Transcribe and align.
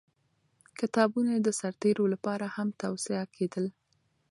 کتابونه 0.79 1.29
یې 1.35 1.39
د 1.43 1.49
سرتېرو 1.59 2.05
لپاره 2.13 2.45
هم 2.55 2.67
توصیه 2.81 3.23
کېدل. 3.35 3.65